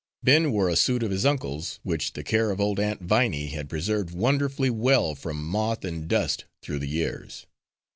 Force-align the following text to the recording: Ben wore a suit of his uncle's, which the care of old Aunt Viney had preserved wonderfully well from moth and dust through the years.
Ben 0.23 0.51
wore 0.51 0.67
a 0.67 0.75
suit 0.75 1.03
of 1.03 1.11
his 1.11 1.27
uncle's, 1.27 1.79
which 1.83 2.13
the 2.13 2.23
care 2.23 2.49
of 2.49 2.59
old 2.59 2.79
Aunt 2.79 3.01
Viney 3.03 3.49
had 3.49 3.69
preserved 3.69 4.09
wonderfully 4.15 4.71
well 4.71 5.13
from 5.13 5.45
moth 5.45 5.85
and 5.85 6.07
dust 6.07 6.45
through 6.63 6.79
the 6.79 6.87
years. 6.89 7.45